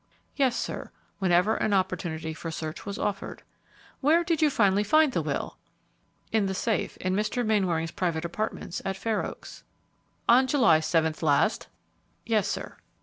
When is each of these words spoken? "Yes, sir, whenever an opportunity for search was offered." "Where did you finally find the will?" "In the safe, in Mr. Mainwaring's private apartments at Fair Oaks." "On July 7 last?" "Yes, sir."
"Yes, 0.35 0.55
sir, 0.57 0.89
whenever 1.19 1.55
an 1.57 1.73
opportunity 1.75 2.33
for 2.33 2.49
search 2.49 2.87
was 2.87 2.97
offered." 2.97 3.43
"Where 3.99 4.23
did 4.23 4.41
you 4.41 4.49
finally 4.49 4.83
find 4.83 5.11
the 5.13 5.21
will?" 5.21 5.59
"In 6.31 6.47
the 6.47 6.55
safe, 6.55 6.97
in 6.97 7.15
Mr. 7.15 7.45
Mainwaring's 7.45 7.91
private 7.91 8.25
apartments 8.25 8.81
at 8.83 8.97
Fair 8.97 9.23
Oaks." 9.23 9.63
"On 10.27 10.47
July 10.47 10.79
7 10.79 11.13
last?" 11.21 11.67
"Yes, 12.25 12.47
sir." 12.47 12.77